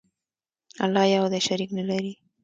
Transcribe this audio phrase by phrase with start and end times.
[0.83, 2.13] الله یو دی، شریک نه لري.